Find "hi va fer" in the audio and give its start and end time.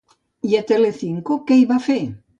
1.61-2.03